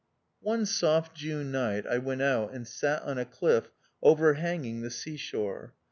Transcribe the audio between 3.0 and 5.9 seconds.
on a cliff overhanging the sea shore.